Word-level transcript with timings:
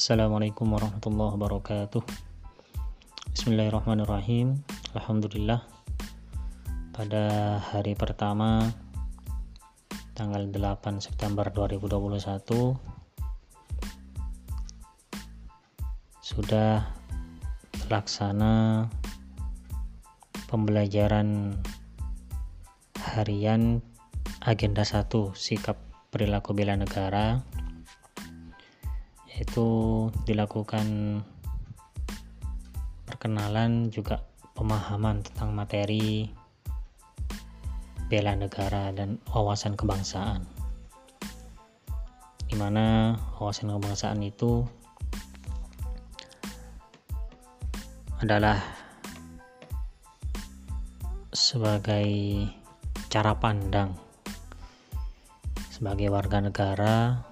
Assalamualaikum 0.00 0.64
warahmatullahi 0.72 1.36
wabarakatuh. 1.36 2.00
Bismillahirrahmanirrahim. 3.36 4.56
Alhamdulillah. 4.96 5.60
Pada 6.96 7.60
hari 7.60 7.92
pertama 7.92 8.64
Tanggal 10.16 10.48
8 10.48 11.04
September 11.04 11.52
2021 11.52 12.16
Sudah 16.24 16.88
terlaksana 17.84 18.88
Pembelajaran 20.48 21.60
Harian 22.96 23.84
Agenda 24.48 24.80
1 24.80 25.12
Sikap 25.36 25.76
perilaku 26.08 26.56
bela 26.56 26.72
negara 26.72 27.44
itu 29.40 29.68
dilakukan 30.28 31.18
perkenalan 33.08 33.88
juga 33.88 34.20
pemahaman 34.52 35.24
tentang 35.24 35.56
materi 35.56 36.28
bela 38.12 38.36
negara 38.36 38.92
dan 38.92 39.16
wawasan 39.32 39.80
kebangsaan. 39.80 40.44
Di 42.44 42.58
mana 42.60 43.16
wawasan 43.40 43.72
kebangsaan 43.72 44.20
itu 44.20 44.68
adalah 48.20 48.60
sebagai 51.32 52.12
cara 53.08 53.32
pandang 53.40 53.96
sebagai 55.72 56.12
warga 56.12 56.44
negara 56.44 57.29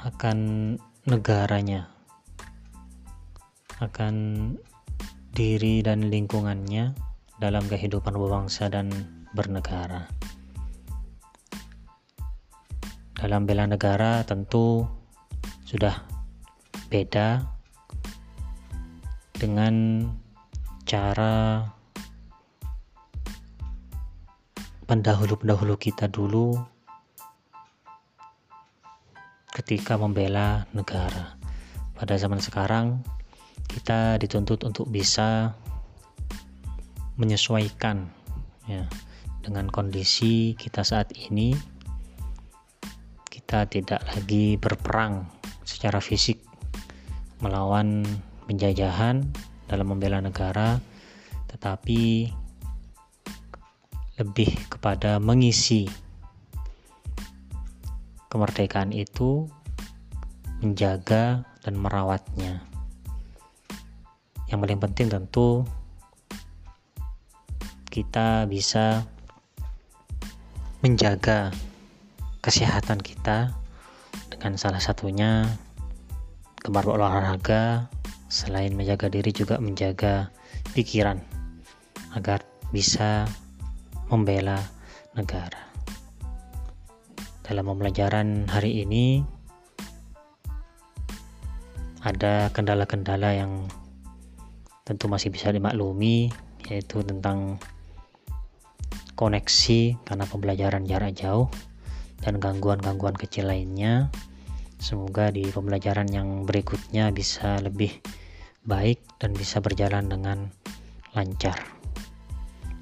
akan 0.00 0.38
negaranya, 1.04 1.92
akan 3.84 4.14
diri 5.36 5.84
dan 5.84 6.08
lingkungannya 6.08 6.96
dalam 7.36 7.60
kehidupan 7.68 8.16
berbangsa 8.16 8.72
dan 8.72 8.88
bernegara. 9.36 10.08
Dalam 13.20 13.44
bela 13.44 13.68
negara 13.68 14.24
tentu 14.24 14.88
sudah 15.68 15.92
beda 16.88 17.44
dengan 19.36 20.08
cara 20.88 21.68
pendahulu-pendahulu 24.88 25.76
kita 25.76 26.08
dulu 26.08 26.79
ketika 29.50 29.98
membela 29.98 30.66
negara. 30.70 31.34
Pada 31.98 32.16
zaman 32.16 32.38
sekarang, 32.40 33.02
kita 33.70 34.16
dituntut 34.16 34.62
untuk 34.64 34.88
bisa 34.88 35.54
menyesuaikan 37.20 38.08
ya 38.64 38.88
dengan 39.44 39.68
kondisi 39.68 40.56
kita 40.56 40.86
saat 40.86 41.12
ini. 41.28 41.52
Kita 43.28 43.66
tidak 43.66 44.00
lagi 44.06 44.54
berperang 44.56 45.26
secara 45.66 45.98
fisik 45.98 46.38
melawan 47.42 48.06
penjajahan 48.46 49.26
dalam 49.66 49.86
membela 49.90 50.22
negara, 50.22 50.78
tetapi 51.50 52.30
lebih 54.20 54.50
kepada 54.68 55.16
mengisi 55.16 55.88
kemerdekaan 58.30 58.94
itu 58.94 59.50
menjaga 60.62 61.42
dan 61.66 61.74
merawatnya. 61.76 62.62
Yang 64.48 64.58
paling 64.62 64.80
penting 64.80 65.06
tentu 65.10 65.66
kita 67.90 68.46
bisa 68.46 69.02
menjaga 70.80 71.50
kesehatan 72.40 73.02
kita 73.02 73.52
dengan 74.30 74.56
salah 74.56 74.80
satunya 74.80 75.44
gemar 76.62 76.86
olahraga 76.86 77.90
selain 78.30 78.72
menjaga 78.78 79.10
diri 79.10 79.34
juga 79.34 79.58
menjaga 79.58 80.30
pikiran 80.72 81.18
agar 82.14 82.46
bisa 82.70 83.26
membela 84.06 84.62
negara 85.18 85.69
dalam 87.50 87.66
pembelajaran 87.66 88.46
hari 88.46 88.86
ini 88.86 89.26
ada 92.06 92.46
kendala-kendala 92.54 93.34
yang 93.34 93.66
tentu 94.86 95.10
masih 95.10 95.34
bisa 95.34 95.50
dimaklumi 95.50 96.30
yaitu 96.70 97.02
tentang 97.02 97.58
koneksi 99.18 99.98
karena 100.06 100.24
pembelajaran 100.30 100.86
jarak 100.86 101.18
jauh 101.18 101.50
dan 102.22 102.38
gangguan-gangguan 102.38 103.18
kecil 103.18 103.50
lainnya. 103.50 104.14
Semoga 104.78 105.34
di 105.34 105.50
pembelajaran 105.50 106.06
yang 106.08 106.46
berikutnya 106.46 107.10
bisa 107.10 107.58
lebih 107.58 107.98
baik 108.62 109.02
dan 109.18 109.34
bisa 109.34 109.58
berjalan 109.58 110.06
dengan 110.06 110.54
lancar. 111.18 111.58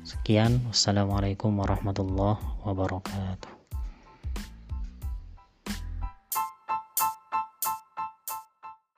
Sekian. 0.05 0.61
Wassalamualaikum 0.69 1.57
warahmatullahi 1.57 2.39
wabarakatuh 2.69 3.58